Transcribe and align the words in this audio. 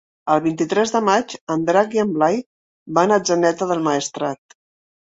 El 0.35 0.39
vint-i-tres 0.45 0.93
de 0.95 1.01
maig 1.09 1.35
en 1.57 1.67
Drac 1.67 1.93
i 1.99 2.01
en 2.07 2.17
Blai 2.17 2.41
van 3.01 3.15
a 3.17 3.21
Atzeneta 3.25 3.71
del 3.75 3.89
Maestrat. 3.91 4.61